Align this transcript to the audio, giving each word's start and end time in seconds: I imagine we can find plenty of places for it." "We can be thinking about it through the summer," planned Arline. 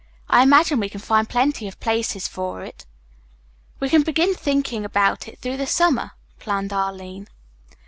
I 0.27 0.41
imagine 0.41 0.79
we 0.79 0.89
can 0.89 0.99
find 0.99 1.29
plenty 1.29 1.67
of 1.67 1.79
places 1.79 2.27
for 2.27 2.63
it." 2.63 2.87
"We 3.79 3.87
can 3.87 4.01
be 4.01 4.11
thinking 4.33 4.83
about 4.83 5.27
it 5.27 5.37
through 5.37 5.57
the 5.57 5.67
summer," 5.67 6.13
planned 6.39 6.73
Arline. 6.73 7.27